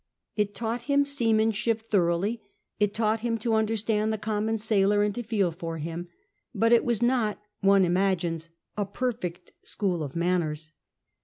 It 0.35 0.55
taught 0.55 0.81
him 0.89 1.05
seamanship 1.05 1.79
thoroughly; 1.79 2.41
it 2.79 2.91
Uiught 2.93 3.19
him 3.19 3.37
to 3.37 3.53
understand 3.53 4.11
the 4.11 4.17
common 4.17 4.57
sailor, 4.57 5.03
and 5.03 5.13
to 5.13 5.21
feel 5.21 5.51
for 5.51 5.77
him. 5.77 6.07
But 6.55 6.73
it 6.73 6.83
was 6.83 7.03
not, 7.03 7.39
one 7.59 7.85
imagines, 7.85 8.49
a 8.75 8.83
periect 8.87 9.51
school 9.61 10.01
of 10.01 10.15
manners. 10.15 10.71